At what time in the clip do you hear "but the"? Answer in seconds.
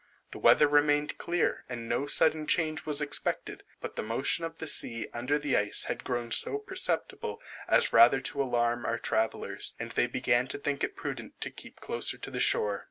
3.81-4.01